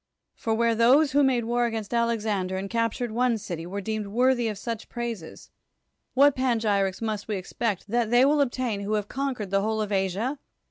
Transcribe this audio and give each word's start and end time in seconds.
For 0.33 0.55
where 0.55 0.73
those 0.73 1.11
who 1.11 1.21
made 1.23 1.45
war 1.45 1.67
against 1.67 1.93
Alexander, 1.93 2.57
and 2.57 2.71
captured 2.71 3.11
one 3.11 3.37
city, 3.37 3.67
were 3.67 3.81
deemed 3.81 4.07
A\orthy 4.07 4.47
of 4.49 4.57
such 4.57 4.89
praises, 4.89 5.51
what 6.15 6.33
9f> 6.33 6.35
THE 6.37 6.41
WORLD'S 6.41 6.41
FAMOUS 6.41 6.63
ORATIONS 6.63 6.63
panegyrics 6.63 7.01
must 7.05 7.27
we 7.27 7.35
expect 7.35 7.87
that 7.87 8.09
they 8.09 8.25
will 8.25 8.41
obtain 8.41 8.79
who 8.79 8.93
have 8.93 9.07
conquered 9.07 9.51
the 9.51 9.61
whole 9.61 9.79
of 9.79 9.91
Asia? 9.91 10.39